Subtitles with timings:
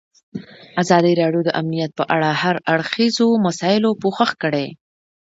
[0.81, 4.67] ازادي راډیو د امنیت په اړه د هر اړخیزو مسایلو پوښښ کړی.